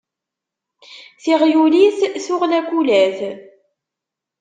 [1.21, 3.17] Tiγyulit tuγ lakulat.